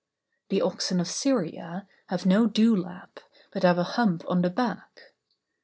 [0.49, 3.19] The oxen of Syria have no dewlap,
[3.53, 4.99] but have a hump on the back.